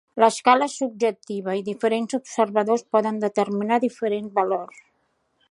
[0.21, 4.83] L'escala és subjectiva, i diferents observadors poden determinar diferents valors.